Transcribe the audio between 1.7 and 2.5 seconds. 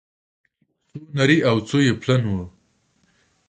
يې پلن وه